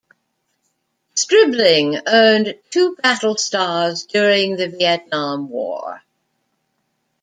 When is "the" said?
4.55-4.67